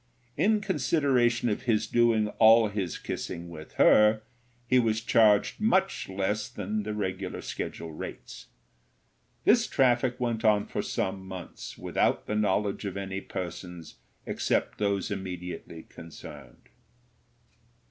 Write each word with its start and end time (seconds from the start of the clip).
In 0.35 0.61
consideration 0.61 1.47
of 1.47 1.61
his 1.69 1.85
doing 1.85 2.29
all 2.39 2.69
his 2.69 2.97
kissing 2.97 3.51
with 3.51 3.73
her, 3.73 4.23
he 4.65 4.79
was 4.79 4.99
charged 4.99 5.61
much 5.61 6.09
less 6.09 6.49
than 6.49 6.81
the 6.81 6.95
regular 6.95 7.39
schedule 7.41 7.91
rates. 7.93 8.47
This 9.43 9.67
traffic 9.67 10.19
went 10.19 10.43
on 10.43 10.65
for 10.65 10.81
some 10.81 11.23
months 11.27 11.77
without 11.77 12.25
the 12.25 12.33
knowledge 12.33 12.83
of 12.83 12.97
any 12.97 13.21
persons 13.21 13.97
except 14.25 14.79
those 14.79 15.11
immediately 15.11 15.83
concerned. 15.83 16.69